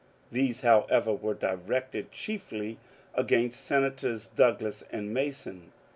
These, 0.31 0.61
however, 0.61 1.13
were 1.13 1.35
directed 1.35 2.11
chiefly 2.11 2.79
against 3.13 3.63
Senators 3.63 4.25
Douglas 4.35 4.83
and 4.91 5.13
Mason. 5.13 5.73